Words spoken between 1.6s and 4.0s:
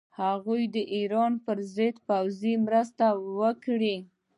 ضد پوځي مرسته وکړي.